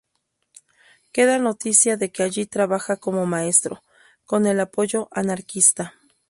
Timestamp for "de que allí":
1.95-2.47